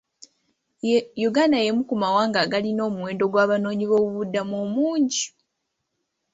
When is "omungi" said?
4.65-5.25